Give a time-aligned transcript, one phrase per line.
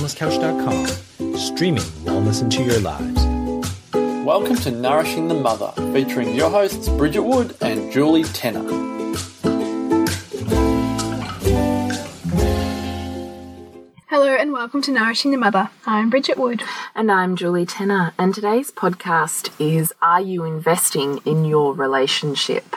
[0.00, 3.22] wellnesscouch.com, streaming wellness into your lives.
[4.24, 8.62] Welcome to Nourishing the Mother, featuring your hosts Bridget Wood and Julie Tenner.
[14.08, 15.68] Hello and welcome to Nourishing the Mother.
[15.84, 16.62] I'm Bridget Wood.
[16.94, 18.14] And I'm Julie Tenner.
[18.18, 22.74] And today's podcast is Are You Investing in Your Relationship?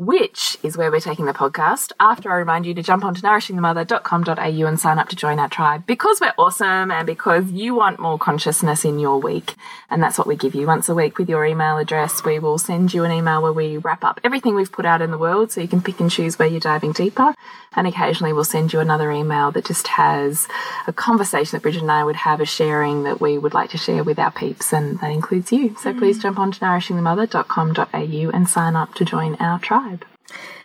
[0.00, 1.92] Which is where we're taking the podcast.
[2.00, 5.84] After I remind you to jump onto nourishingthemother.com.au and sign up to join our tribe
[5.86, 9.56] because we're awesome and because you want more consciousness in your week.
[9.90, 12.24] And that's what we give you once a week with your email address.
[12.24, 15.10] We will send you an email where we wrap up everything we've put out in
[15.10, 17.34] the world so you can pick and choose where you're diving deeper.
[17.76, 20.48] And occasionally we'll send you another email that just has
[20.86, 23.78] a conversation that Bridget and I would have a sharing that we would like to
[23.78, 25.76] share with our peeps, and that includes you.
[25.76, 25.98] So mm.
[25.98, 29.89] please jump onto nourishingthemother.com.au and sign up to join our tribe.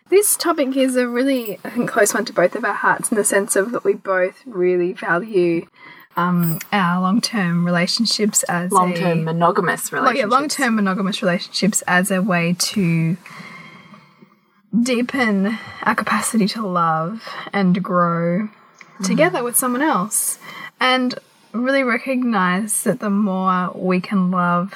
[0.08, 3.18] This topic is a really, I think, close one to both of our hearts in
[3.18, 5.66] the sense of that we both really value
[6.16, 10.20] um, our long-term relationships as long-term monogamous relationships.
[10.20, 13.18] yeah, long-term monogamous relationships as a way to
[14.84, 18.48] deepen our capacity to love and grow
[19.00, 19.06] mm.
[19.06, 20.38] together with someone else,
[20.80, 21.18] and
[21.52, 24.74] really recognize that the more we can love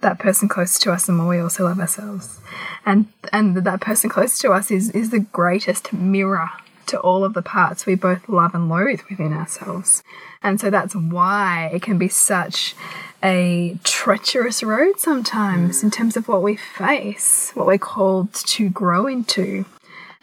[0.00, 2.38] that person close to us, the more we also love ourselves.
[2.84, 6.50] And and that person close to us is is the greatest mirror
[6.86, 10.02] to all of the parts we both love and loathe within ourselves.
[10.42, 12.74] And so that's why it can be such
[13.22, 19.06] a treacherous road sometimes in terms of what we face, what we're called to grow
[19.06, 19.64] into.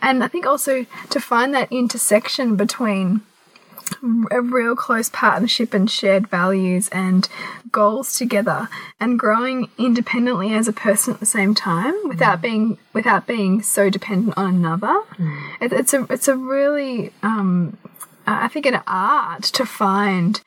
[0.01, 3.21] And I think also to find that intersection between
[4.31, 7.27] a real close partnership and shared values and
[7.71, 12.43] goals together and growing independently as a person at the same time without mm.
[12.43, 15.51] being without being so dependent on another mm.
[15.61, 17.77] it, it's a it's a really um,
[18.25, 20.41] I think an art to find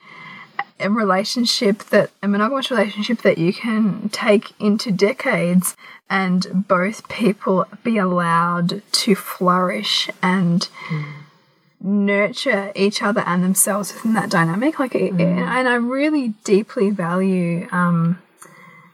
[0.78, 5.76] a relationship that a monogamous relationship that you can take into decades
[6.08, 11.04] and both people be allowed to flourish and mm
[11.86, 14.78] nurture each other and themselves within that dynamic.
[14.78, 15.20] Like, mm.
[15.20, 18.18] and I really deeply value, um,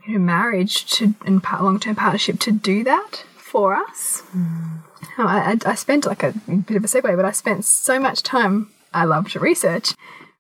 [0.06, 4.22] you know, marriage to and long term partnership to do that for us.
[4.36, 4.78] Mm.
[5.19, 8.70] I, I, spent like a bit of a segue, but I spent so much time.
[8.94, 9.94] I love to research,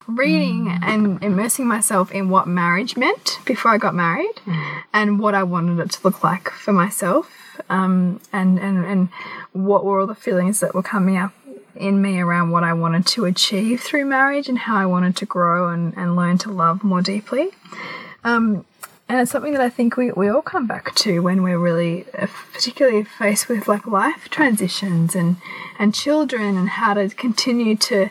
[0.06, 0.78] reading mm.
[0.82, 4.82] and immersing myself in what marriage meant before I got married, mm.
[4.92, 7.30] and what I wanted it to look like for myself.
[7.68, 9.08] Um, and, and and
[9.52, 11.32] what were all the feelings that were coming up
[11.74, 15.26] in me around what I wanted to achieve through marriage and how I wanted to
[15.26, 17.50] grow and, and learn to love more deeply.
[18.24, 18.64] Um,
[19.08, 22.06] and it's something that I think we, we all come back to when we're really
[22.16, 25.36] uh, particularly faced with like life transitions and,
[25.78, 28.10] and children and how to continue to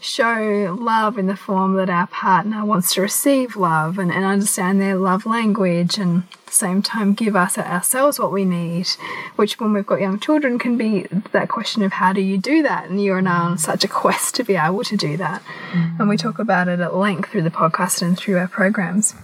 [0.00, 4.80] show love in the form that our partner wants to receive love and, and understand
[4.80, 8.88] their love language and the same time give us ourselves what we need
[9.36, 12.62] which when we've got young children can be that question of how do you do
[12.62, 15.42] that and you're now on such a quest to be able to do that
[15.72, 15.98] mm.
[16.00, 19.14] and we talk about it at length through the podcast and through our programs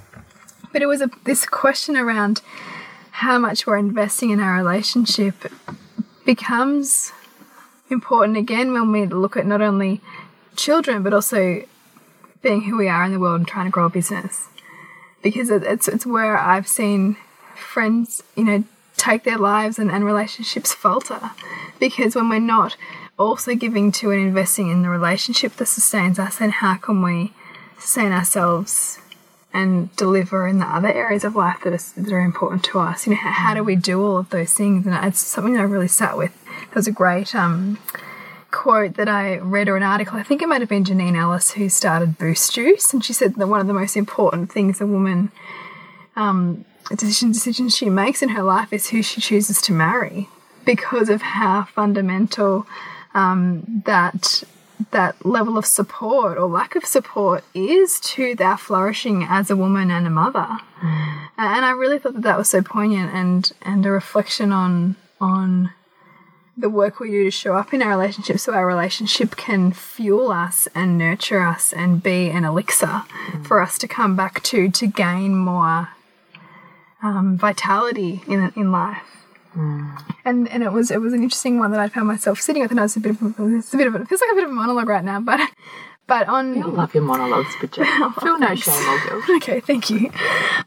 [0.73, 2.43] but it was a, this question around
[3.11, 5.35] how much we're investing in our relationship
[6.25, 7.13] becomes
[7.89, 10.01] important again when we look at not only
[10.57, 11.63] children, but also
[12.43, 14.49] being who we are in the world and trying to grow a business.
[15.25, 17.17] Because it's it's where I've seen
[17.57, 18.65] friends, you know,
[18.97, 21.33] take their lives and, and relationships falter.
[21.81, 22.77] Because when we're not
[23.19, 27.33] also giving to and investing in the relationship that sustains us, then how can we
[27.79, 28.99] sustain ourselves
[29.53, 33.07] and deliver in the other areas of life that are, that are important to us?
[33.07, 34.87] You know, how, how do we do all of those things?
[34.87, 36.33] And it's something that I really sat with.
[36.73, 37.79] There's a great um,
[38.55, 41.51] quote that I read or an article, I think it might have been Janine Ellis
[41.51, 44.87] who started Boost Juice, and she said that one of the most important things a
[44.87, 45.33] woman
[46.17, 50.29] um, decision decisions she makes in her life is who she chooses to marry
[50.65, 52.67] because of how fundamental
[53.15, 54.45] um, that
[54.91, 59.91] that level of support or lack of support is to their flourishing as a woman
[59.91, 60.49] and a mother.
[60.81, 61.29] Mm.
[61.39, 65.73] And I really thought that that was so poignant and and a reflection on on
[66.57, 70.31] the work we do to show up in our relationship so our relationship can fuel
[70.31, 73.47] us and nurture us and be an elixir mm.
[73.47, 75.89] for us to come back to to gain more
[77.03, 79.03] um, vitality in in life.
[79.57, 80.03] Mm.
[80.25, 82.71] And and it was it was an interesting one that I found myself sitting with,
[82.71, 84.45] and I was a bit of it's a bit of it feels like a bit
[84.45, 85.41] of a monologue right now, but
[86.07, 87.87] but on I love your monologues, Bridget.
[88.21, 89.25] Feel no shame or guilt.
[89.43, 90.11] Okay, thank you.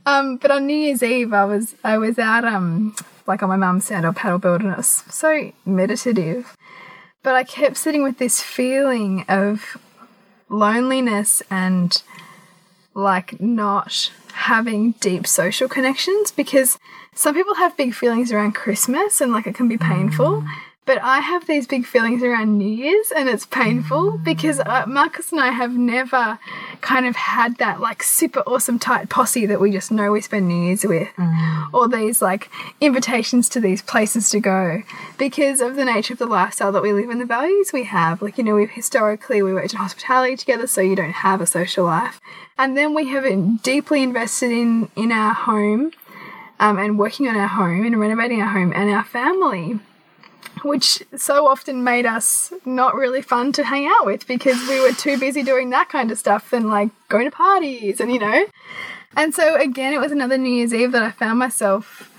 [0.06, 2.96] Um, but on New Year's Eve, I was I was out um
[3.28, 6.56] like on my mum's stand-up paddleboard and it was so meditative.
[7.24, 9.78] But I kept sitting with this feeling of
[10.50, 12.02] loneliness and
[12.94, 16.80] like not having deep social connections because
[17.14, 20.42] some people have big feelings around Christmas and like it can be painful.
[20.42, 20.48] Mm.
[20.88, 25.34] But I have these big feelings around New Year's and it's painful because uh, Marcus
[25.34, 26.40] and I have never
[26.80, 30.48] kind of had that like super awesome tight posse that we just know we spend
[30.48, 31.10] New Year's with
[31.74, 32.50] or these like
[32.80, 34.82] invitations to these places to go
[35.18, 38.22] because of the nature of the lifestyle that we live and the values we have.
[38.22, 41.46] Like, you know, we've historically we worked in hospitality together, so you don't have a
[41.46, 42.22] social life.
[42.58, 45.92] And then we have been deeply invested in in our home
[46.62, 49.82] um, and working on our home and renovating our home and our family
[50.64, 54.94] which so often made us not really fun to hang out with because we were
[54.94, 58.46] too busy doing that kind of stuff than like going to parties and you know.
[59.16, 62.12] And so again, it was another New Year's Eve that I found myself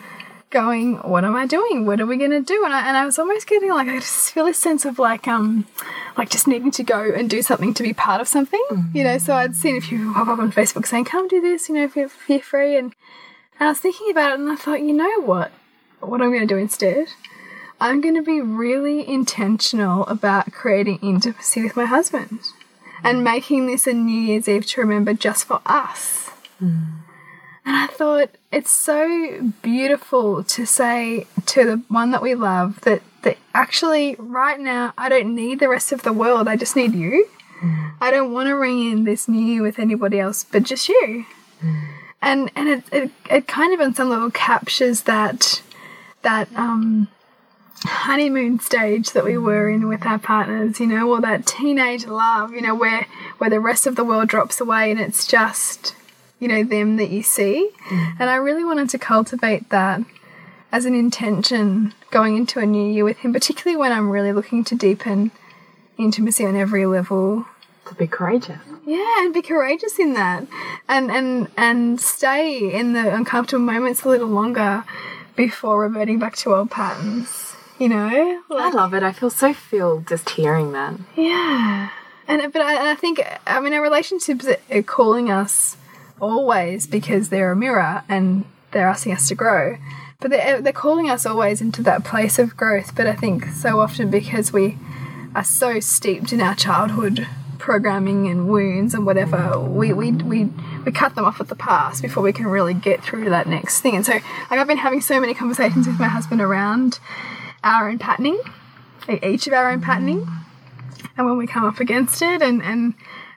[0.51, 1.87] going, "What am I doing?
[1.87, 4.33] What are we gonna do?" And I and I was almost getting like I just
[4.33, 5.67] feel a sense of like um
[6.17, 8.65] like just needing to go and do something to be part of something,
[8.95, 9.19] you know.
[9.19, 11.85] So I'd seen a few pop up on Facebook saying, "Come do this," you know,
[11.85, 12.77] if you're, if you're free.
[12.77, 12.95] And
[13.59, 15.51] and I was thinking about it, and I thought, you know what?
[16.01, 17.09] What I'm gonna do instead?
[17.81, 22.41] I'm going to be really intentional about creating intimacy with my husband
[23.05, 26.31] and making this a New Year's Eve to remember just for us.
[26.59, 26.99] Hmm.
[27.65, 33.03] And I thought it's so beautiful to say to the one that we love that,
[33.23, 36.95] that actually, right now, I don't need the rest of the world, I just need
[36.95, 37.29] you.
[37.61, 37.89] Hmm.
[38.01, 41.27] I don't want to ring in this new year with anybody else but just you.
[41.61, 41.85] Hmm.
[42.21, 45.63] And and it, it it kind of on some level captures that
[46.23, 47.09] that um
[47.85, 52.53] honeymoon stage that we were in with our partners, you know, or that teenage love,
[52.53, 53.07] you know, where
[53.39, 55.95] where the rest of the world drops away and it's just,
[56.41, 57.71] you know, them that you see.
[57.89, 58.17] Mm.
[58.21, 60.03] And I really wanted to cultivate that
[60.71, 64.65] as an intention going into a new year with him, particularly when I'm really looking
[64.65, 65.31] to deepen
[65.97, 67.47] intimacy on every level.
[67.87, 68.61] To be courageous.
[68.85, 70.47] Yeah, and be courageous in that.
[70.89, 74.85] And and and stay in the uncomfortable moments a little longer
[75.37, 77.48] before reverting back to old patterns.
[77.81, 78.43] You know?
[78.51, 79.05] I love it.
[79.05, 80.95] I feel so filled just hearing that.
[81.17, 81.91] Yeah.
[82.27, 85.77] And but I, and I think I mean our relationships are calling us
[86.21, 89.79] always because they're a mirror and they're asking us to grow.
[90.21, 92.97] But they're, they're calling us always into that place of growth.
[92.97, 94.77] But I think so often because we
[95.37, 97.29] are so steeped in our childhood
[97.59, 100.45] programming and wounds and whatever, we, we, we,
[100.85, 103.47] we cut them off at the past before we can really get through to that
[103.47, 103.95] next thing.
[103.95, 106.99] And so like, I've been having so many conversations with my husband around
[107.63, 108.41] our own patterning,
[109.23, 110.27] each of our own patterning,
[111.17, 112.95] and when we come up against it, and and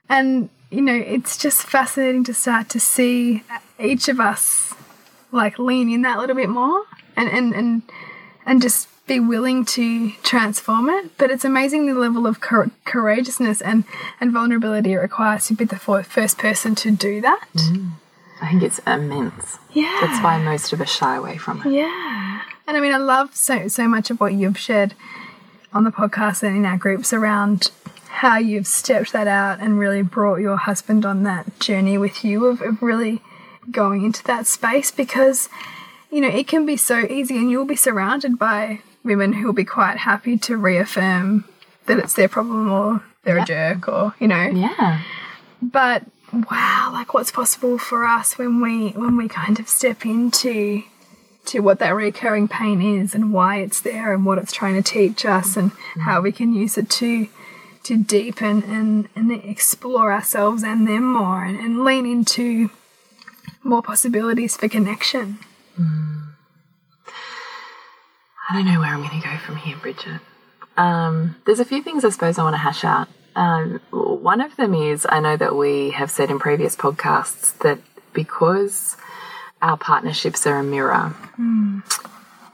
[0.09, 3.44] and you know, it's just fascinating to start to see
[3.79, 4.73] each of us
[5.31, 6.83] like lean in that little bit more,
[7.15, 7.81] and and and
[8.45, 11.18] and just be willing to transform it.
[11.18, 13.83] But it's amazing the level of cour courageousness and
[14.19, 17.47] and vulnerability it requires to be the first person to do that.
[17.53, 17.91] Mm.
[18.41, 19.59] I think it's immense.
[19.71, 21.71] Yeah, That's why most of us shy away from it.
[21.71, 22.31] Yeah.
[22.71, 24.94] And I mean, I love so so much of what you've shared
[25.73, 27.69] on the podcast and in our groups around
[28.07, 32.45] how you've stepped that out and really brought your husband on that journey with you
[32.45, 33.21] of, of really
[33.71, 35.50] going into that space because
[36.09, 39.65] you know it can be so easy and you'll be surrounded by women who'll be
[39.65, 41.44] quite happy to reaffirm
[41.88, 45.01] that it's their problem or they're a jerk or you know Yeah.
[45.62, 46.06] but
[46.49, 50.83] wow like what's possible for us when we when we kind of step into
[51.45, 54.81] to what that recurring pain is and why it's there and what it's trying to
[54.81, 55.71] teach us and
[56.02, 57.28] how we can use it to
[57.83, 62.69] to deepen and, and explore ourselves and them more and, and lean into
[63.64, 65.40] more possibilities for connection.
[68.50, 70.21] I don't know where I'm going to go from here, Bridget.
[70.78, 73.07] Um, there's a few things I suppose I want to hash out.
[73.36, 77.80] Um, one of them is I know that we have said in previous podcasts that
[78.14, 78.98] because
[79.61, 81.13] our partnerships are a mirror,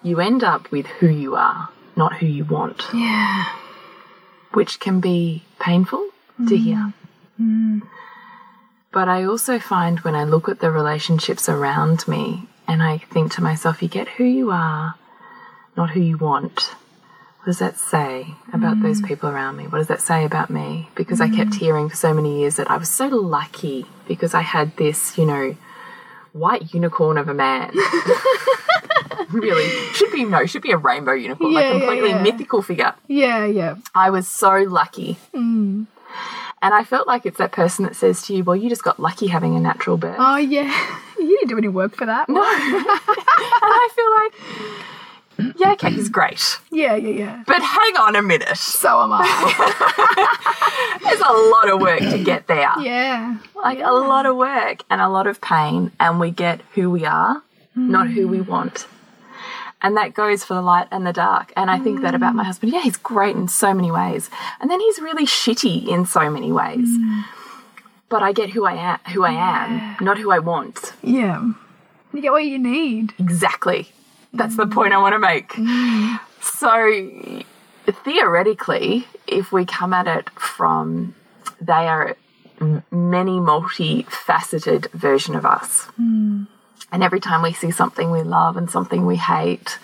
[0.03, 3.45] you end up with who you are, not who you want, Yeah.
[4.53, 6.09] which can be painful
[6.47, 6.57] to mm.
[6.57, 6.93] hear.
[7.41, 7.81] Mm.
[8.91, 13.33] But I also find when I look at the relationships around me and I think
[13.33, 14.95] to myself, you get who you are,
[15.75, 16.75] not who you want.
[17.39, 18.83] What does that say about mm.
[18.83, 19.67] those people around me?
[19.67, 20.89] What does that say about me?
[20.95, 24.41] Because I kept hearing for so many years that I was so lucky because I
[24.41, 25.55] had this, you know,
[26.33, 27.71] white unicorn of a man.
[29.31, 29.67] really.
[29.93, 32.21] Should be, no, should be a rainbow unicorn, Yeah, like yeah, completely yeah.
[32.21, 32.93] mythical figure.
[33.07, 33.75] Yeah, yeah.
[33.95, 35.17] I was so lucky.
[35.33, 35.87] Mm.
[36.61, 38.99] And I felt like it's that person that says to you, well, you just got
[38.99, 40.17] lucky having a natural birth.
[40.19, 40.73] Oh, yeah.
[41.19, 42.29] You didn't do any work for that.
[42.29, 42.41] No.
[42.43, 42.45] And
[43.63, 44.87] I feel like
[45.57, 46.57] yeah, okay, he's great.
[46.71, 47.43] Yeah, yeah, yeah.
[47.45, 48.57] But hang on a minute.
[48.57, 50.99] So am I.
[51.03, 52.71] There's a lot of work to get there.
[52.79, 53.37] yeah.
[53.55, 57.05] Like a lot of work and a lot of pain, and we get who we
[57.05, 57.41] are,
[57.75, 58.87] not who we want.
[59.81, 61.53] And that goes for the light and the dark.
[61.55, 62.73] And I think that about my husband.
[62.73, 64.29] Yeah, he's great in so many ways.
[64.59, 66.89] And then he's really shitty in so many ways.
[68.09, 70.93] But I get who I am, who I am, not who I want.
[71.03, 71.51] Yeah.
[72.11, 73.13] You get what you need.
[73.19, 73.91] Exactly.
[74.33, 75.53] That's the point I want to make.
[76.41, 77.21] So,
[78.03, 81.15] theoretically, if we come at it from
[81.59, 82.15] they are
[82.59, 85.85] many multifaceted version of us.
[85.95, 86.43] Hmm.
[86.91, 89.77] And every time we see something we love and something we hate,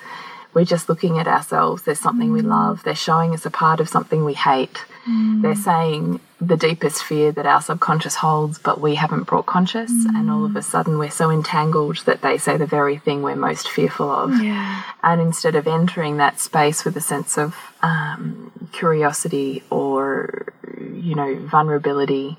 [0.54, 1.84] we're just looking at ourselves.
[1.84, 2.50] There's something we hmm.
[2.50, 2.84] love.
[2.84, 4.78] They're showing us a part of something we hate.
[5.06, 5.42] Hmm.
[5.42, 9.92] They're saying the deepest fear that our subconscious holds, but we haven't brought conscious.
[9.92, 10.32] And mm.
[10.32, 13.70] all of a sudden, we're so entangled that they say the very thing we're most
[13.70, 14.42] fearful of.
[14.42, 14.84] Yeah.
[15.02, 21.36] And instead of entering that space with a sense of um, curiosity or, you know,
[21.36, 22.38] vulnerability,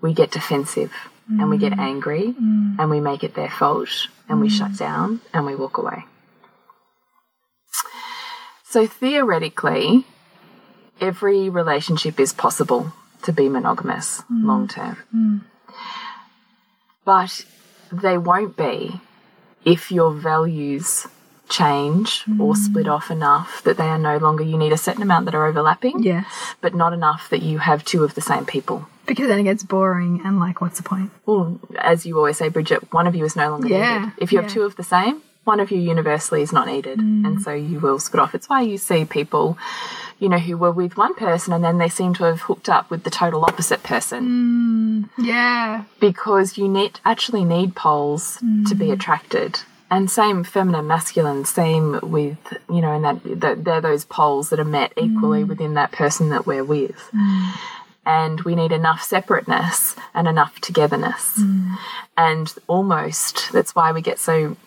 [0.00, 0.92] we get defensive
[1.28, 1.78] and we get mm.
[1.78, 2.78] angry mm.
[2.78, 6.04] and we make it their fault and we shut down and we walk away.
[8.64, 10.04] So theoretically,
[11.00, 14.44] every relationship is possible to be monogamous mm.
[14.44, 14.96] long term.
[15.14, 15.40] Mm.
[17.04, 17.44] But
[17.90, 19.00] they won't be
[19.64, 21.06] if your values
[21.48, 22.56] change or mm.
[22.56, 25.46] split off enough that they are no longer, you need a certain amount that are
[25.46, 26.26] overlapping, Yes.
[26.60, 28.86] but not enough that you have two of the same people.
[29.06, 31.10] Because then it gets boring and like, what's the point?
[31.24, 34.12] Well, as you always say, Bridget, one of you is no longer Yeah, needed.
[34.18, 36.98] If you have two of the same, one of you universally is not needed.
[36.98, 37.26] Mm.
[37.26, 38.34] And so you will split off.
[38.34, 39.56] It's why you see people,
[40.20, 42.90] you know, who were with one person and then they seem to have hooked up
[42.90, 45.24] with the total opposite person mm.
[45.24, 45.84] Yeah.
[46.00, 48.36] because you need actually need poles
[48.68, 48.92] to be mm.
[48.92, 49.60] attracted.
[49.90, 52.38] And same feminine, masculine, same with,
[52.68, 56.28] you know, and that, that they're those poles that are met equally within that person
[56.28, 57.10] that we're with.
[58.04, 61.40] And we need enough separateness and enough togetherness.
[62.18, 64.58] And almost, that's why we get so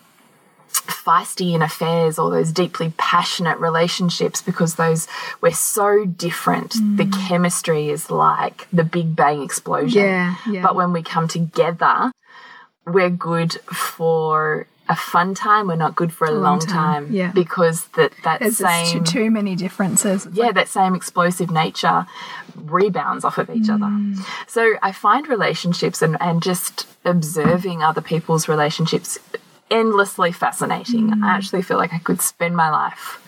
[0.80, 5.08] feisty in affairs or those deeply passionate relationships because those
[5.40, 6.72] we're so different.
[6.72, 7.28] The mm.
[7.28, 10.02] chemistry is like the Big Bang explosion.
[10.02, 10.62] Yeah, yeah.
[10.62, 12.12] But when we come together,
[12.86, 15.68] we're good for a fun time.
[15.68, 17.06] We're not good for a, long, time.
[17.06, 17.32] time, yeah.
[17.32, 20.26] Because that that There's same too, too many differences.
[20.32, 22.06] Yeah, like- that same explosive nature
[22.54, 23.86] rebounds off of each other.
[23.86, 24.18] Mm.
[24.46, 29.18] So I find relationships and, and just observing other people's relationships
[29.72, 31.22] endlessly fascinating.
[31.24, 33.18] I actually feel like I could spend my life.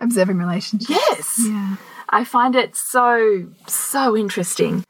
[0.00, 0.88] observing relationships.
[0.90, 1.40] Yes.
[1.44, 1.76] Yeah.
[2.08, 4.84] I find it so, so interesting.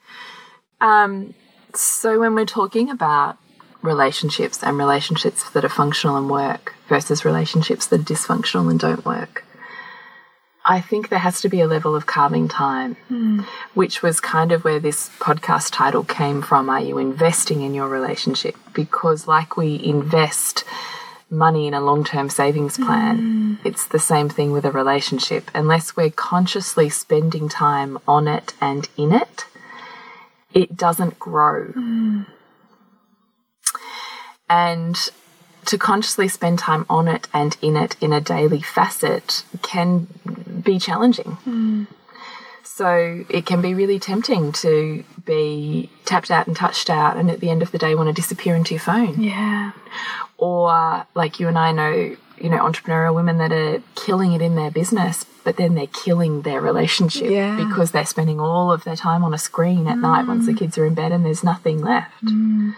[0.81, 1.35] Um,
[1.75, 3.38] so when we're talking about
[3.83, 9.05] relationships and relationships that are functional and work versus relationships that are dysfunctional and don't
[9.05, 9.45] work,
[10.65, 12.97] I think there has to be a level of carving time,
[13.73, 16.69] which was kind of where this podcast title came from.
[16.69, 18.55] Are you investing in your relationship?
[18.75, 20.65] Because, like we invest
[21.30, 23.66] money in a long term savings plan, mm.
[23.66, 25.50] it's the same thing with a relationship.
[25.54, 29.47] Unless we're consciously spending time on it and in it,
[30.54, 31.66] it doesn't grow.
[31.66, 32.26] Mm.
[34.49, 34.97] And
[35.66, 40.06] to consciously spend time on it and in it in a daily facet can
[40.64, 41.37] be challenging.
[41.47, 41.87] Mm.
[42.78, 47.40] So it can be really tempting to be tapped out and touched out, and at
[47.40, 49.20] the end of the day, want to disappear into your phone.
[49.20, 49.73] Yeah.
[50.37, 51.90] Or like you and I know,
[52.40, 56.42] you know, entrepreneurial women that are killing it in their business, but then they're killing
[56.42, 57.56] their relationship Yeah.
[57.56, 60.58] because they're spending all of their time on a screen at night once the mm.
[60.58, 62.25] kids are in bed and there's nothing left.
[62.26, 62.76] Mm.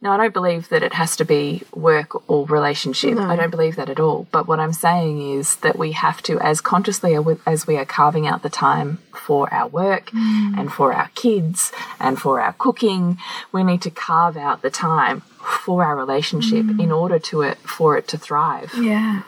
[0.00, 3.18] Now, I don't believe that it has to be work or relationship.
[3.18, 4.28] I don't believe that at all.
[4.30, 8.24] But what I'm saying is that we have to, as consciously as we are carving
[8.26, 10.56] out the time for our work mm.
[10.56, 13.18] and for our kids and for our cooking,
[13.50, 15.22] we need to carve out the time
[15.66, 16.80] for our relationship mm.
[16.80, 18.72] in order to it for it to thrive.
[18.78, 19.22] Yeah.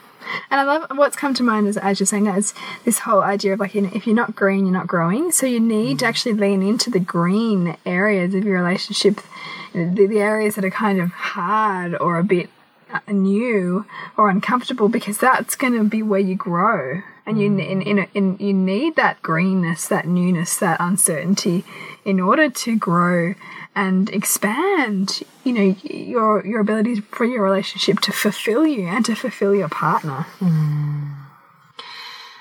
[0.50, 3.22] And I love what's come to mind is as you're saying that is this whole
[3.22, 5.32] idea of like you know, if you're not green, you're not growing.
[5.32, 9.20] So you need to actually lean into the green areas of your relationship,
[9.72, 12.50] the, the areas that are kind of hard or a bit
[12.92, 13.86] uh, new
[14.16, 17.02] or uncomfortable, because that's going to be where you grow.
[17.26, 21.64] And you in, in, in you need that greenness, that newness, that uncertainty,
[22.04, 23.34] in order to grow
[23.74, 25.22] and expand.
[25.44, 29.68] You know your your ability for your relationship to fulfill you and to fulfill your
[29.68, 30.26] partner.
[30.38, 31.16] Mm.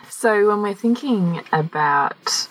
[0.10, 2.50] So when we're thinking about,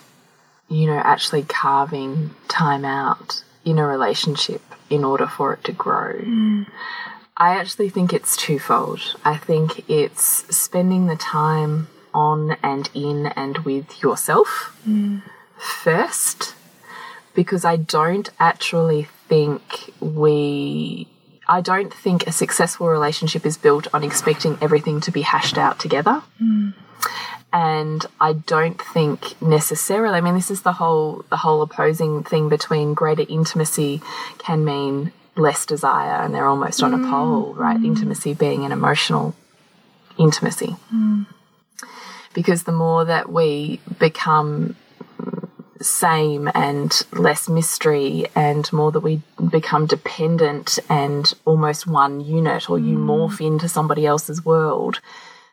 [0.69, 6.13] you know, actually carving time out in a relationship in order for it to grow,
[6.13, 6.65] mm.
[7.37, 9.15] I actually think it's twofold.
[9.23, 10.23] I think it's
[10.55, 15.21] spending the time on and in and with yourself mm.
[15.57, 16.55] first,
[17.39, 19.61] because I don't actually think
[20.01, 21.07] we.
[21.47, 25.79] I don't think a successful relationship is built on expecting everything to be hashed out
[25.79, 26.21] together.
[27.53, 30.17] And I don't think necessarily.
[30.17, 34.01] I mean, this is the whole the whole opposing thing between greater intimacy
[34.39, 37.09] can mean less desire, and they're almost on a mm.
[37.09, 37.77] pole, right?
[37.77, 37.85] Mm.
[37.85, 39.33] Intimacy being an emotional
[40.17, 40.75] intimacy.
[40.93, 41.25] Mm.
[42.33, 44.75] Because the more that we become
[45.81, 52.77] same and less mystery, and more that we become dependent and almost one unit, or
[52.77, 53.05] you mm.
[53.05, 54.99] morph into somebody else's world,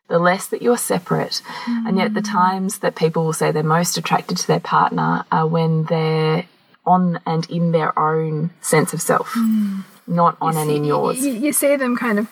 [0.09, 1.43] the less that you're separate.
[1.67, 2.31] And yet, the mm.
[2.31, 6.45] times that people will say they're most attracted to their partner are when they're
[6.85, 9.83] on and in their own sense of self, mm.
[10.07, 11.25] not on and in yours.
[11.25, 12.29] You, you see them kind of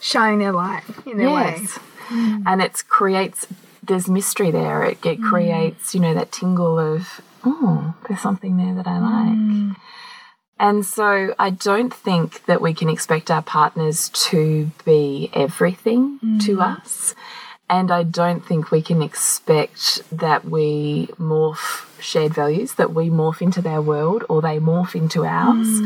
[0.00, 1.56] shining their light in their way.
[1.60, 1.78] Yes.
[2.10, 3.46] And it creates,
[3.86, 4.82] there's mystery there.
[4.84, 5.28] It, it hmm.
[5.28, 9.68] creates, you know, that tingle of, oh, there's something there that I hmm.
[9.68, 9.76] like.
[10.58, 16.38] And so I don't think that we can expect our partners to be everything hmm.
[16.38, 17.14] to us.
[17.68, 23.40] And I don't think we can expect that we morph shared values, that we morph
[23.40, 25.80] into their world or they morph into ours.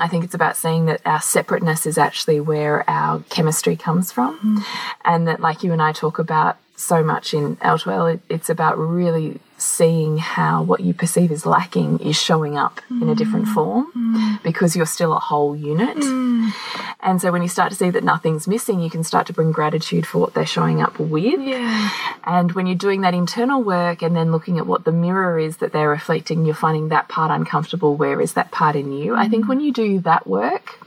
[0.00, 4.64] I think it's about seeing that our separateness is actually where our chemistry comes from.
[5.04, 8.78] And that, like you and I talk about so much in L2L, it, it's about
[8.78, 13.54] really seeing how what you perceive as lacking is showing up in a different mm.
[13.54, 14.42] form mm.
[14.42, 15.96] because you're still a whole unit.
[15.96, 16.52] Mm.
[17.00, 19.52] And so when you start to see that nothing's missing, you can start to bring
[19.52, 21.40] gratitude for what they're showing up with.
[21.40, 21.90] Yeah.
[22.24, 25.58] And when you're doing that internal work and then looking at what the mirror is
[25.58, 27.94] that they're reflecting, you're finding that part uncomfortable.
[27.94, 29.14] Where is that part in you?
[29.14, 30.80] I think when you do that work,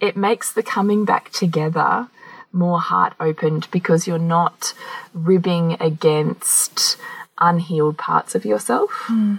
[0.00, 2.08] it makes the coming back together
[2.52, 4.74] more heart opened because you're not
[5.14, 6.96] ribbing against
[7.38, 8.90] unhealed parts of yourself.
[9.04, 9.36] Hmm.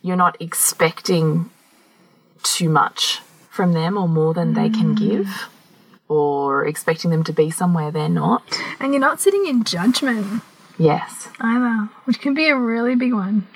[0.00, 1.50] You're not expecting
[2.42, 5.06] too much from them or more than they can hmm.
[5.06, 5.48] give
[6.08, 8.42] or expecting them to be somewhere they're not.
[8.78, 10.42] And you're not sitting in judgment
[10.78, 11.28] Yes.
[11.40, 13.46] either, which can be a really big one.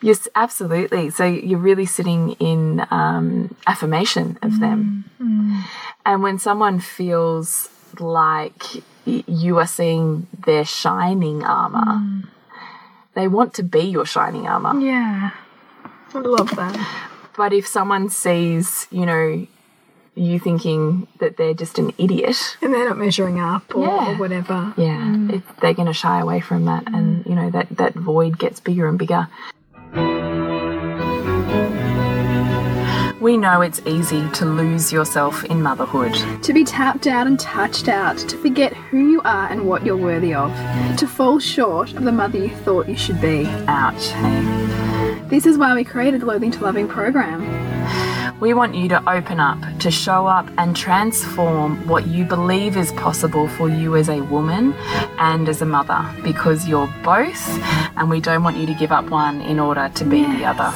[0.00, 1.10] Yes, absolutely.
[1.10, 5.04] So you're really sitting in um, affirmation of them.
[6.04, 8.62] And when someone feels like
[9.04, 12.22] you are seeing their shining armor,
[13.14, 14.78] they want to be your shining armor.
[14.80, 15.30] Yeah.
[16.14, 17.06] I love that.
[17.36, 19.46] But if someone sees, you know,
[20.18, 24.12] you thinking that they're just an idiot, And they're not measuring up or, Yeah.
[24.12, 24.74] or whatever.
[24.76, 25.34] yeah, mm.
[25.34, 27.28] it, they're going to shy away from that, and mm.
[27.28, 29.28] you know that that void gets bigger and bigger.
[33.20, 36.14] We know it's easy to lose yourself in motherhood.
[36.44, 39.96] To be tapped out and touched out, to forget who you are and what you're
[39.96, 40.50] worthy of,
[40.98, 43.44] to fall short of the mother you thought you should be.
[43.66, 44.12] Ouch.
[45.28, 47.40] This is why we created the Loathing to Loving program.
[48.40, 52.92] We want you to open up, to show up and transform what you believe is
[52.92, 54.72] possible for you as a woman
[55.18, 57.48] and as a mother because you're both,
[57.96, 60.70] and we don't want you to give up one in order to be the other.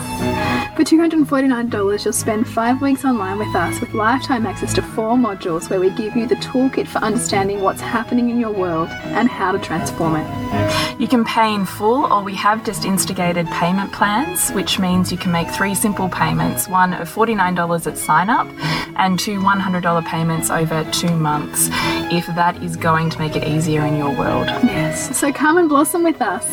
[0.76, 5.68] For $249, you'll spend five weeks online with us with lifetime access to four modules
[5.68, 9.52] where we give you the toolkit for understanding what's happening in your world and how
[9.52, 11.00] to transform it.
[11.00, 15.18] You can pay in full, or we have just instigated payment plans, which means you
[15.18, 18.46] can make three simple payments one of $49 at sign up
[18.96, 21.68] and two $100 payments over two months
[22.12, 24.46] if that is going to make it easier in your world.
[24.46, 25.16] Yes.
[25.16, 26.46] So come and blossom with us.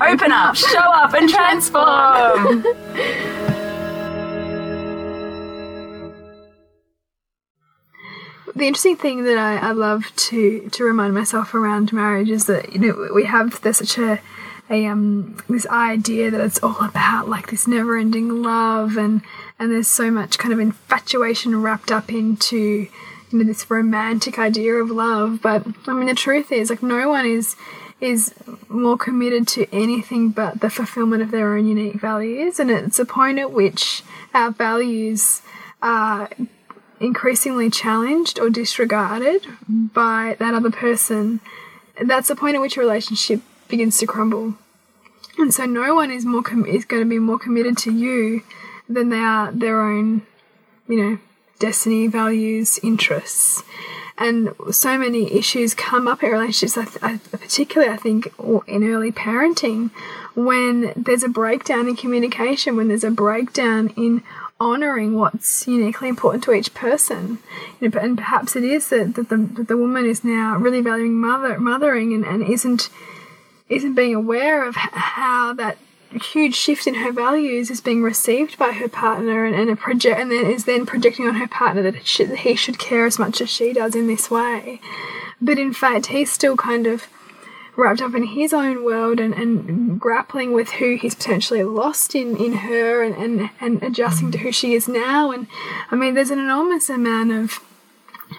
[0.00, 2.64] Open up, show up, and transform.
[8.56, 12.72] the interesting thing that I, I love to to remind myself around marriage is that
[12.72, 14.20] you know we have there's such a
[14.70, 19.20] a um this idea that it's all about like this never ending love and
[19.58, 22.88] and there's so much kind of infatuation wrapped up into
[23.30, 25.40] you know this romantic idea of love.
[25.42, 27.56] But I mean the truth is like no one is
[28.00, 28.34] is
[28.68, 32.60] more committed to anything but the fulfillment of their own unique values.
[32.60, 34.02] And it's a point at which
[34.34, 35.40] our values
[35.80, 36.28] are
[37.00, 41.40] increasingly challenged or disregarded by that other person,
[42.02, 44.54] that's the point at which a relationship begins to crumble.
[45.38, 48.42] And so no one is more is going to be more committed to you
[48.88, 50.22] than they are their own,
[50.88, 51.18] you know,
[51.58, 53.62] destiny, values, interests.
[54.18, 58.32] And so many issues come up in relationships, I I, particularly I think
[58.66, 59.90] in early parenting,
[60.34, 64.22] when there's a breakdown in communication, when there's a breakdown in
[64.58, 67.38] honoring what's uniquely important to each person.
[67.80, 70.80] You know, and perhaps it is that, that, the, that the woman is now really
[70.80, 72.88] valuing mother mothering and, and isn't
[73.68, 75.76] isn't being aware of how that
[76.12, 80.18] huge shift in her values is being received by her partner and, and a project
[80.18, 83.50] and then is then projecting on her partner that, he should care as much as
[83.50, 84.80] she does in this way.
[85.40, 87.06] But in fact, he's still kind of
[87.76, 92.36] wrapped up in his own world and, and grappling with who he's potentially lost in,
[92.36, 95.30] in her and, and, and adjusting to who she is now.
[95.30, 95.46] And
[95.90, 97.60] I mean, there's an enormous amount of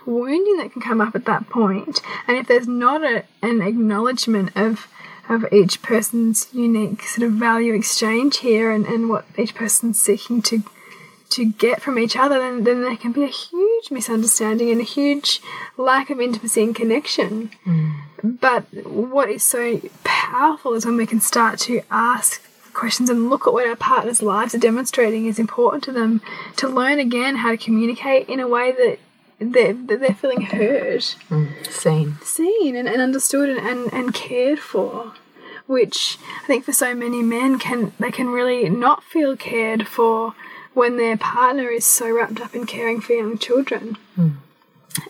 [0.06, 1.46] wounding that can come up at that.
[1.56, 4.88] And if there's not a, an acknowledgement of
[5.30, 10.42] of each person's unique sort of value exchange here and, and what each person's seeking
[10.44, 10.64] to
[11.30, 14.86] to get from each other, then, then there can be a huge misunderstanding and a
[14.86, 15.42] huge
[15.76, 17.52] lack of intimacy and connection.
[17.66, 18.02] Mm.
[18.24, 22.42] But what is so powerful is when we can start to ask
[22.74, 26.22] questions and look at what our partner's lives are demonstrating is important to them
[26.56, 29.00] to learn again how to communicate in a way that
[29.40, 31.72] they're, they're feeling heard, mm.
[31.72, 35.14] seen, seen, and, and understood and, and, and cared for.
[35.68, 40.34] Which I think for so many men can they can really not feel cared for
[40.74, 43.98] when their partner is so wrapped up in caring for young children.
[44.18, 44.36] Mm.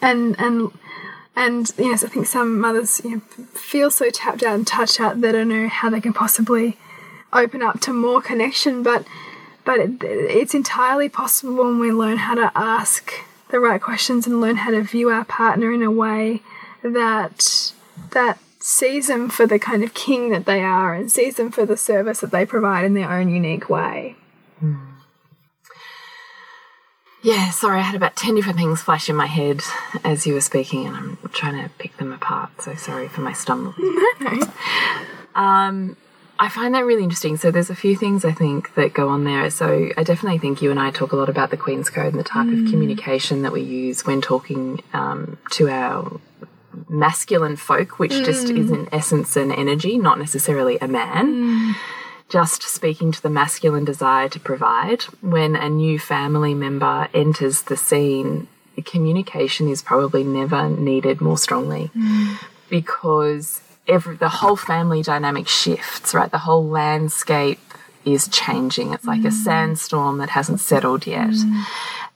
[0.02, 0.72] And and
[1.36, 3.22] and yes, I think some mothers you know,
[3.54, 6.78] feel so tapped out and touched out they don't know how they can possibly
[7.32, 8.82] open up to more connection.
[8.82, 9.06] But
[9.64, 13.14] but it, it's entirely possible when we learn how to ask
[13.50, 16.42] the right questions and learn how to view our partner in a way
[16.84, 17.74] that
[18.12, 21.66] that sees them for the kind of king that they are and sees them for
[21.66, 24.16] the service that they provide in their own unique way.
[24.62, 24.88] Mm.
[27.24, 29.62] Yeah, sorry, I had about 10 different things flash in my head
[30.04, 32.62] as you were speaking, and I'm trying to pick them apart.
[32.62, 33.74] So sorry for my stumbling.
[35.36, 35.98] um,
[36.40, 37.38] I find that really interesting.
[37.38, 39.50] So there's a few things I think that go on there.
[39.50, 42.20] So I definitely think you and I talk a lot about the Queen's Code and
[42.20, 42.66] the type mm.
[42.66, 46.20] of communication that we use when talking um, to our
[46.90, 48.26] masculine folk, which mm.
[48.26, 51.34] just is in essence an energy, not necessarily a man.
[51.34, 51.76] Mm
[52.30, 55.04] just speaking to the masculine desire to provide.
[55.22, 58.48] When a new family member enters the scene,
[58.86, 62.38] communication is probably never needed more strongly mm.
[62.70, 66.32] because every the whole family dynamic shifts, right?
[66.32, 67.60] The whole landscape
[68.06, 68.94] is changing.
[68.94, 69.28] It's like mm.
[69.28, 71.30] a sandstorm that hasn't settled yet.
[71.30, 71.64] Mm.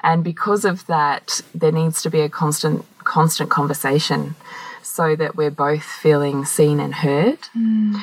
[0.02, 4.36] And because of that, there needs to be a constant constant conversation
[4.82, 7.40] so that we're both feeling seen and heard.
[7.56, 8.02] Mm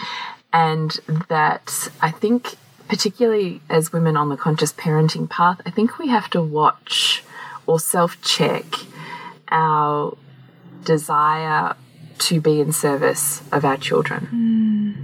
[0.52, 2.56] and that I think,
[2.88, 7.22] particularly as women on the conscious parenting path, I think we have to watch
[7.66, 8.64] or self check
[9.50, 10.16] our
[10.84, 11.74] desire
[12.18, 14.28] to be in service of our children.
[14.32, 14.94] Mm.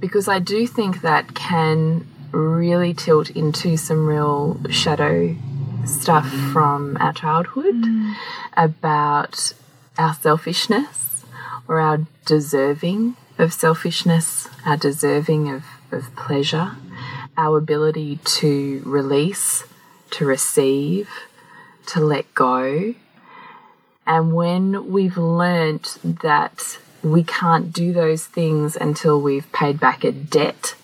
[0.00, 5.36] Because I do think that can really tilt into some real shadow
[5.84, 8.14] stuff from our childhood mm.
[8.56, 9.52] about
[9.96, 11.24] our selfishness
[11.66, 16.76] or our deserving of selfishness, our deserving of, of pleasure,
[17.36, 19.64] our ability to release,
[20.10, 21.08] to receive,
[21.86, 22.94] to let go.
[24.08, 30.10] And when we've learnt that we can't do those things until we've paid back a
[30.10, 30.74] debt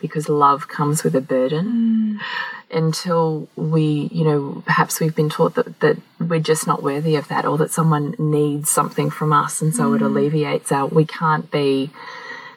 [0.00, 2.18] because love comes with a burden.
[2.18, 2.76] Mm.
[2.76, 7.28] Until we, you know, perhaps we've been taught that, that we're just not worthy of
[7.28, 9.96] that or that someone needs something from us and so mm.
[9.96, 11.90] it alleviates our, we can't be,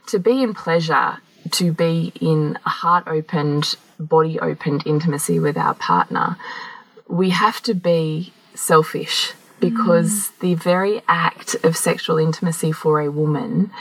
[0.07, 1.17] to be in pleasure,
[1.51, 6.37] to be in a heart opened, body opened intimacy with our partner,
[7.07, 10.39] we have to be selfish because mm.
[10.39, 13.71] the very act of sexual intimacy for a woman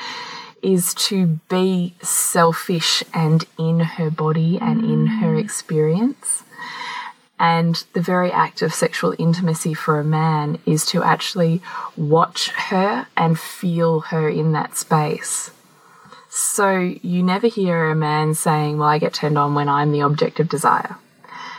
[0.63, 4.93] is to be selfish and in her body and mm.
[4.93, 6.45] in her experience.
[7.39, 11.61] And the very act of sexual intimacy for a man is to actually
[11.97, 15.51] watch her and feel her in that space.
[16.31, 20.03] So you never hear a man saying, Well, I get turned on when I'm the
[20.03, 20.97] object of desire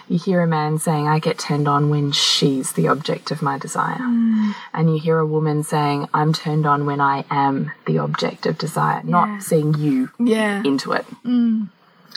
[0.08, 3.58] you hear a man saying, I get turned on when she's the object of my
[3.58, 3.98] desire.
[3.98, 4.54] Mm.
[4.74, 8.58] And you hear a woman saying, I'm turned on when I am the object of
[8.58, 9.10] desire, yeah.
[9.10, 10.62] not seeing you yeah.
[10.64, 11.06] into it.
[11.24, 11.70] Mm.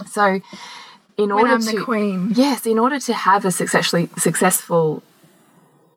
[0.07, 0.41] So,
[1.17, 1.85] in when order I'm to.
[1.85, 2.33] queen.
[2.35, 5.03] Yes, in order to have a successfully successful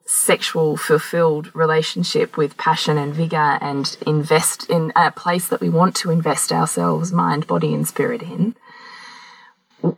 [0.06, 5.96] sexual fulfilled relationship with passion and vigor and invest in a place that we want
[5.96, 8.54] to invest ourselves mind body and spirit in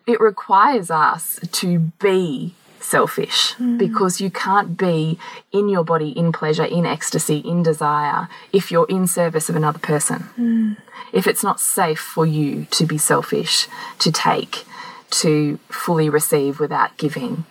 [0.08, 3.78] it requires us to be selfish mm.
[3.78, 5.17] because you can't be
[5.52, 9.80] in your body in pleasure, in ecstasy, in desire if you're in service of another
[9.80, 10.26] person.
[10.38, 10.78] Mm.
[11.12, 13.67] If it's not safe for you to be selfish,
[14.00, 14.65] to take,
[15.12, 17.46] to fully receive without giving.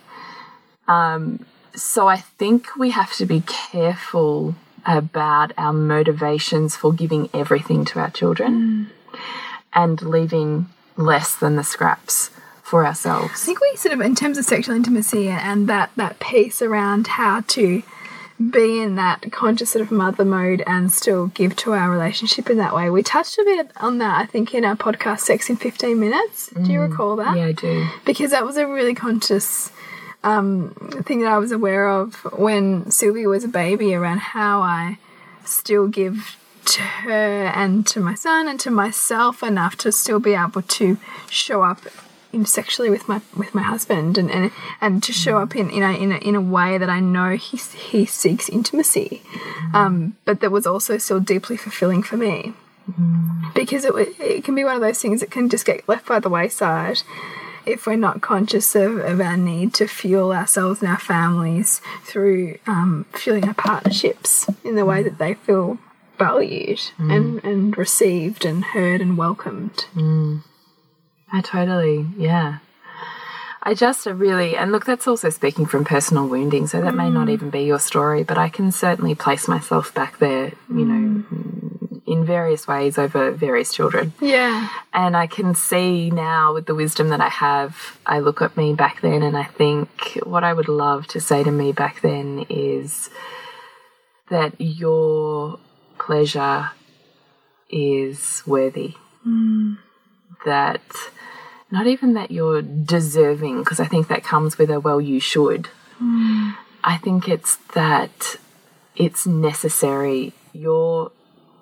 [0.88, 7.84] Um, so I think we have to be careful about our motivations for giving everything
[7.86, 8.90] to our children
[9.72, 12.30] and leaving less than the scraps
[12.62, 13.42] for ourselves.
[13.42, 17.06] I think we sort of, in terms of sexual intimacy and that that piece around
[17.06, 17.82] how to
[18.50, 22.56] be in that conscious sort of mother mode and still give to our relationship in
[22.58, 22.90] that way.
[22.90, 26.48] We touched a bit on that, I think, in our podcast, Sex in 15 Minutes.
[26.48, 27.36] Do you recall that?
[27.36, 27.86] Yeah, I do.
[28.04, 29.70] because that was a really conscious
[30.24, 30.70] um,
[31.04, 34.98] thing that I was aware of when Sylvia was a baby around how I
[35.44, 40.34] still give to her and to my son and to myself enough to still be
[40.34, 40.98] able to
[41.30, 41.80] show up
[42.32, 45.82] in sexually with my with my husband and and, and to show up in in
[45.82, 49.22] a, in a in a way that I know he he seeks intimacy,
[49.74, 52.54] um, but that was also still deeply fulfilling for me.
[53.54, 56.18] Because it, it can be one of those things that can just get left by
[56.18, 57.02] the wayside
[57.64, 62.58] if we're not conscious of, of our need to fuel ourselves and our families through
[62.66, 65.78] um, fueling our partnerships in the way that they feel
[66.24, 67.14] valued mm.
[67.14, 69.86] and, and received and heard and welcomed.
[69.94, 70.42] Mm.
[71.32, 72.58] I totally, yeah.
[73.64, 77.28] I just really, and look, that's also speaking from personal wounding, so that may not
[77.28, 77.32] mm.
[77.32, 81.24] even be your story, but I can certainly place myself back there, you know,
[82.06, 84.12] in various ways over various children.
[84.20, 84.68] Yeah.
[84.92, 88.74] And I can see now with the wisdom that I have, I look at me
[88.74, 92.44] back then and I think what I would love to say to me back then
[92.48, 93.10] is
[94.28, 95.58] that your
[96.12, 96.70] pleasure
[97.70, 98.94] is worthy.
[100.44, 100.82] That
[101.70, 105.68] not even that you're deserving, because I think that comes with a well, you should.
[106.84, 108.36] I think it's that
[108.94, 110.34] it's necessary.
[110.52, 111.12] Your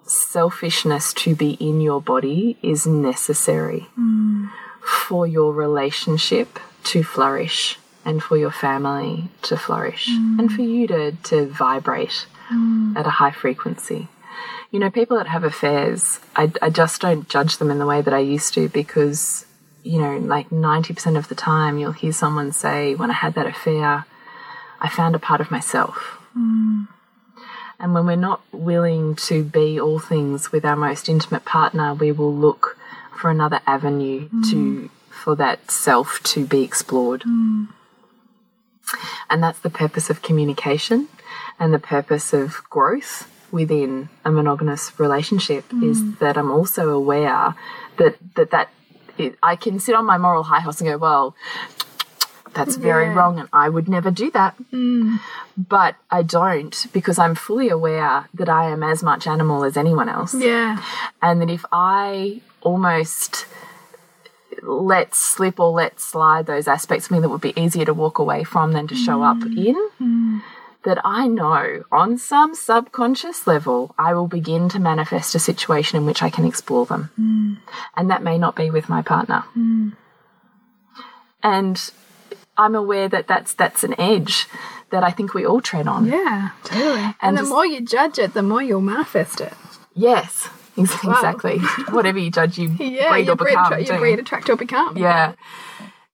[0.05, 3.87] selfishness to be in your body is necessary
[5.07, 6.59] for your relationship
[6.91, 12.27] to flourish and for your family to flourish and for you to, to vibrate
[12.97, 14.09] at a high frequency.
[14.71, 18.03] You know, people that have affairs, I, I just don't judge them in the way
[18.03, 19.45] that I used to because,
[19.83, 23.47] you know, like 90% of the time you'll hear someone say, when I had that
[23.47, 24.07] affair,
[24.81, 25.97] I found a part of myself.
[26.35, 26.85] Hmm.
[27.81, 32.13] And when we're not willing to be all things with our most intimate partner, we
[32.13, 32.79] will look
[33.17, 34.43] for another avenue hmm.
[34.51, 37.23] to for that self to be explored.
[37.25, 37.65] Hmm.
[39.29, 41.09] And that's the purpose of communication
[41.59, 46.19] and the purpose of growth within a monogamous relationship is mm.
[46.19, 47.55] that I'm also aware
[47.97, 48.71] that that that
[49.19, 51.35] it, I can sit on my moral high horse and go, well,
[52.55, 53.15] that's very Yeah.
[53.15, 54.57] wrong and I would never do that.
[54.73, 55.21] Mm.
[55.57, 60.09] But I don't because I'm fully aware that I am as much animal as anyone
[60.09, 60.35] else.
[60.35, 60.83] Yeah.
[61.23, 63.47] And that if I almost
[64.63, 68.19] let slip or let slide those aspects of me that would be easier to walk
[68.19, 69.67] away from than to show up mm.
[69.67, 70.43] in,
[70.85, 76.07] that I know on some subconscious level I will begin to manifest a situation in
[76.07, 77.11] which I can explore them.
[77.16, 77.55] Hmm.
[77.97, 79.40] And that may not be with my partner.
[79.53, 79.90] Hmm.
[81.43, 81.90] And
[82.57, 84.47] I'm aware that that's that's an edge
[84.90, 86.07] that I think we all tread on.
[86.07, 87.01] Yeah, totally.
[87.01, 89.53] And, And the just- more you judge it, the more you'll manifest it.
[89.95, 91.59] Yes, ex- exactly.
[91.90, 93.73] Whatever you judge, you Yeah, breed you or breed, become.
[93.73, 94.97] attra- you breed, attract, or become.
[94.97, 95.33] Yeah.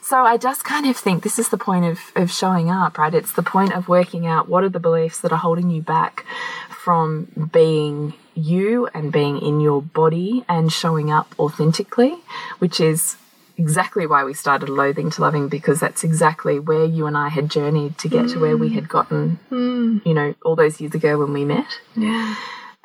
[0.08, 3.12] So I just kind of think this is the point of, of showing up, right?
[3.12, 6.24] It's the point of working out what are the beliefs that are holding you back
[6.70, 12.14] from being you and being in your body and showing up authentically,
[12.60, 13.16] which is
[13.58, 17.50] exactly why we started loathing to loving because that's exactly where you and I had
[17.50, 18.74] journeyed to get to where we mm.
[18.74, 20.06] had gotten, mm.
[20.06, 22.36] you know, all those years ago when we met Yeah.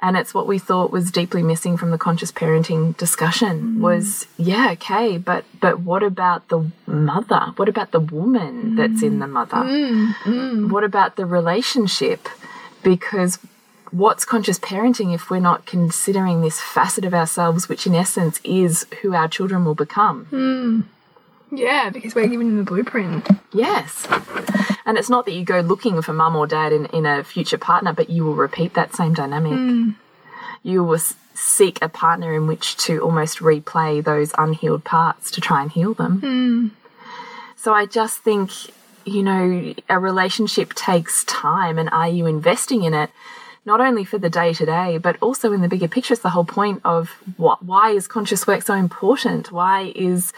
[0.02, 3.80] And it's what we thought was deeply missing from the conscious parenting discussion mm.
[3.80, 7.54] was yeah okay but but what about the mother?
[7.56, 9.58] What about the woman that's in the mother?
[9.58, 10.70] Mm, mm.
[10.70, 12.28] What about the relationship?
[12.84, 13.40] Because
[13.92, 18.88] what's conscious parenting if we're not considering this facet of ourselves which in essence is
[19.02, 20.88] who our children will become
[21.52, 23.28] Yeah, because we're giving them the blueprint.
[23.54, 24.08] Yes.
[24.86, 27.58] And it's not that you go looking for mum or dad in, in a future
[27.58, 29.54] partner, but you will repeat that same dynamic.
[29.54, 29.90] Hmm.
[30.64, 31.00] You will
[31.34, 35.94] seek a partner in which to almost replay those unhealed parts to try and heal
[35.94, 36.20] them.
[36.20, 36.68] Hmm.
[37.58, 38.52] So I just think,
[39.06, 43.12] you know, a relationship takes time, and are you investing in it?
[43.66, 46.14] Not only for the day to day, but also in the bigger picture.
[46.14, 49.52] It's the whole point of what, why is conscious work so important?
[49.52, 50.34] Why is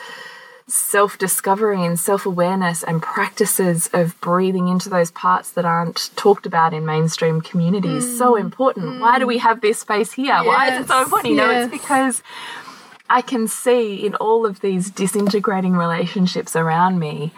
[0.67, 6.45] self discovery and self awareness and practices of breathing into those parts that aren't talked
[6.45, 8.41] about in mainstream communities so mm.
[8.41, 9.02] important.
[9.02, 9.41] Why do we mm.
[9.41, 10.36] have this space here?
[10.43, 11.32] Why is it so Yes, important?
[11.32, 12.23] You know, it's because
[13.10, 17.32] I can see in all of these disintegrating relationships around me,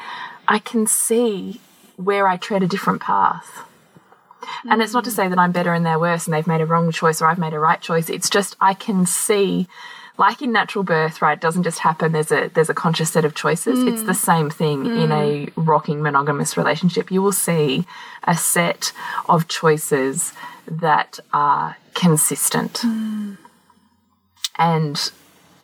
[0.48, 1.60] I can see
[1.98, 3.64] where I tread a different path.
[4.70, 5.16] And it's not to mm.
[5.16, 7.40] say that I'm better and they're worse and they've made a wrong choice or I've
[7.40, 8.10] made a right choice.
[8.10, 9.68] It's just I can see
[10.18, 12.12] like in natural birth, right, doesn't just happen.
[12.12, 13.84] There's a there's a conscious set of choices.
[13.84, 14.06] It's mm.
[14.06, 15.04] the same thing mm.
[15.04, 17.12] in a rocking monogamous relationship.
[17.12, 17.86] You will see
[18.24, 18.94] a set
[19.28, 20.34] of choices
[20.68, 22.74] that are consistent.
[22.76, 23.38] Mm.
[24.58, 25.12] And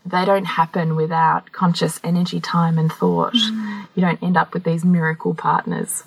[0.05, 3.35] they don't happen without conscious energy, time, and thought.
[3.35, 6.03] You don't end up with these miracle partners.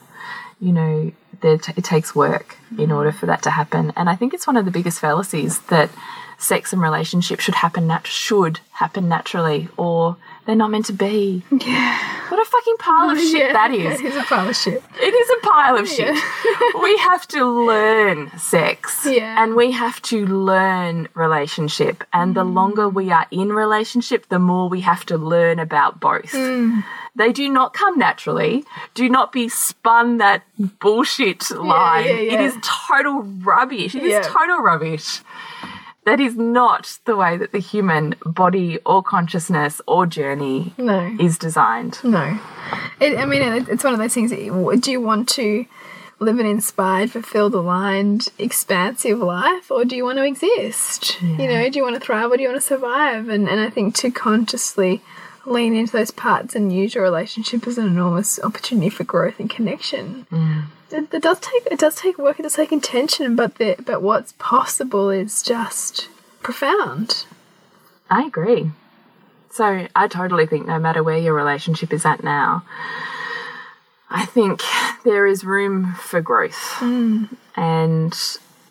[0.60, 3.92] You know, it takes work in order for that to happen.
[3.96, 5.90] And I think it's one of the biggest fallacies that
[6.44, 11.42] sex and relationship should happen nat- should happen naturally, or they're not meant to be.
[11.50, 11.98] Yeah.
[12.28, 14.00] What a fucking pile of shit that is.
[14.00, 14.82] It is a pile of shit.
[15.00, 16.14] It is a pile of shit.
[16.82, 19.06] we have to learn sex.
[19.08, 19.42] Yeah.
[19.42, 22.04] And we have to learn relationship.
[22.12, 22.54] And the mm.
[22.54, 26.32] longer we are in relationship, the more we have to learn about both.
[26.32, 26.84] Mm.
[27.16, 28.64] They do not come naturally.
[28.94, 30.42] Do not be spun that
[30.80, 32.06] bullshit line.
[32.06, 32.32] yeah, yeah.
[32.34, 33.94] It is total rubbish.
[33.94, 34.22] It is Yeah.
[34.22, 35.20] total rubbish.
[36.04, 41.16] That is not the way that the human body or consciousness or journey No.
[41.18, 41.98] is designed.
[42.04, 42.38] No.
[43.00, 45.64] It, I mean, it, it's one of those things you, do you want to
[46.20, 51.20] live an inspired, fulfilled, aligned, expansive life, or do you want to exist?
[51.22, 53.28] You know, do you want to thrive or do you want to survive?
[53.28, 55.00] And, and I think to consciously
[55.46, 59.50] lean into those parts and use your relationship as an enormous opportunity for growth and
[59.50, 60.26] connection.
[60.94, 62.38] It, it does take it does take work.
[62.38, 66.08] It does take intention, but the, but what's possible is just
[66.42, 67.26] profound.
[68.08, 68.70] I agree.
[69.50, 72.64] So I totally think no matter where your relationship is at now,
[74.10, 74.62] I think
[75.04, 76.74] there is room for growth.
[76.78, 77.36] Mm.
[77.56, 78.16] And,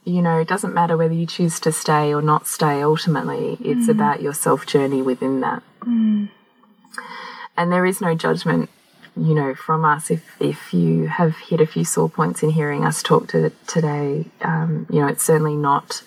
[0.03, 3.87] you know, it doesn't matter whether you choose to stay or not stay, ultimately, it's
[3.87, 3.91] mm.
[3.91, 5.63] about your self journey within that.
[5.81, 6.29] Mm.
[7.55, 8.69] And there is no judgment,
[9.15, 12.83] you know, from us if, if you have hit a few sore points in hearing
[12.85, 14.25] us talk to today.
[14.41, 16.03] Um, you know, it's certainly not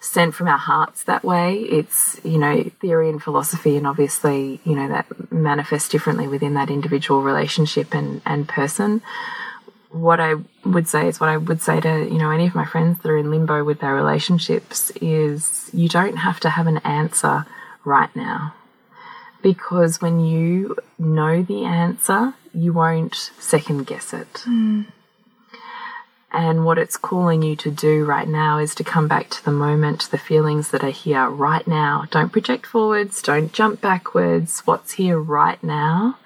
[0.00, 1.58] sent from our hearts that way.
[1.58, 6.70] It's, you know, theory and philosophy, and obviously, you know, that manifests differently within that
[6.70, 9.02] individual relationship and, and person.
[9.90, 10.34] What I
[10.64, 13.08] would say is what I would say to, you know, any of my friends that
[13.08, 17.46] are in limbo with their relationships is you don't have to have an answer
[17.84, 18.54] right now.
[19.46, 24.42] Because when you know the answer, you won't second guess it.
[24.42, 24.82] Hmm.
[26.32, 29.52] And what it's calling you to do right now is to come back to the
[29.52, 32.06] moment, the feelings that are here right now.
[32.10, 34.62] Don't project forwards, don't jump backwards.
[34.64, 36.18] What's here right now?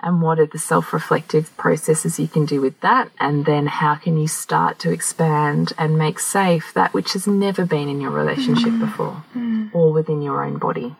[0.00, 3.10] And what are the self reflective processes you can do with that?
[3.20, 7.66] And then how can you start to expand and make safe that which has never
[7.66, 8.80] been in your relationship hmm.
[8.80, 9.66] before hmm.
[9.74, 10.96] or within your own body?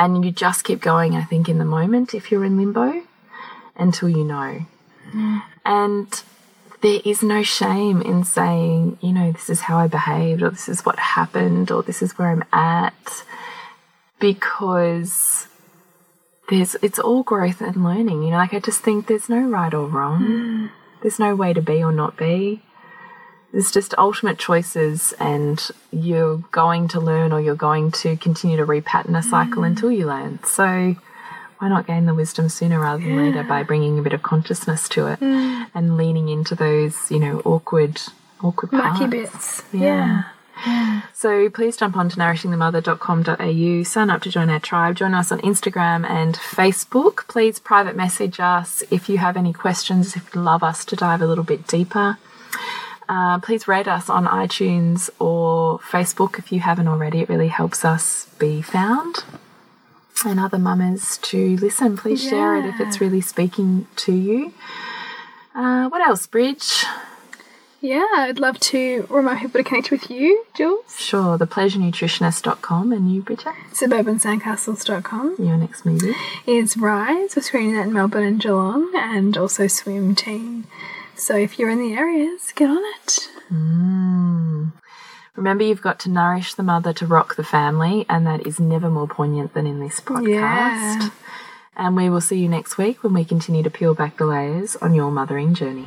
[0.00, 3.02] And you just keep going, I think, in the moment if you're in limbo
[3.76, 4.64] until you know.
[5.12, 5.42] Mm.
[5.66, 6.22] And
[6.80, 10.70] there is no shame in saying, you know, this is how I behaved, or this
[10.70, 13.24] is what happened, or this is where I'm at,
[14.18, 15.48] because
[16.48, 18.22] there's it's all growth and learning.
[18.22, 20.22] You know, like I just think there's no right or wrong.
[20.22, 20.70] Mm.
[21.02, 22.62] There's no way to be or not be.
[23.52, 25.60] There's just ultimate choices, and
[25.90, 29.66] you're going to learn, or you're going to continue to repattern a cycle mm.
[29.66, 30.42] until you learn.
[30.44, 30.96] So
[31.60, 34.88] why not gain the wisdom sooner rather than later by bringing a bit of consciousness
[34.90, 35.66] to it mm.
[35.74, 38.00] and leaning into those, you know, awkward,
[38.42, 39.10] awkward Mucky parts.
[39.10, 39.62] bits.
[39.72, 40.24] Yeah.
[41.14, 45.40] So please jump on to nourishingthemother.com.au, sign up to join our tribe, join us on
[45.40, 47.28] Instagram and Facebook.
[47.28, 51.20] Please private message us if you have any questions, if you'd love us to dive
[51.20, 52.18] a little bit deeper.
[53.10, 57.18] Uh, please rate us on iTunes or Facebook if you haven't already.
[57.22, 59.24] It really helps us be found
[60.24, 61.96] and other mamas to listen.
[61.96, 64.52] Please share it if it's really speaking to you.
[65.56, 66.84] Uh, what else, Bridge?
[67.80, 71.00] Yeah, I'd love to remind people to connect with you, Jules.
[71.00, 75.36] Sure, thepleasurenutritionist.com and you, Bridget, Suburbansandcastles.com.
[75.38, 76.14] your next movie.
[76.46, 77.34] is Rise.
[77.34, 80.66] We're screening that in Melbourne and Geelong, and also Swim Team.
[81.20, 83.28] So if you're in the areas, get on it.
[83.52, 84.72] Mm.
[85.36, 88.88] Remember, you've got to nourish the mother to rock the family, and that is never
[88.88, 90.26] more poignant than in this podcast.
[90.26, 91.10] Yeah.
[91.76, 94.76] And we will see you next week when we continue to peel back the layers
[94.76, 95.86] on your mothering journey.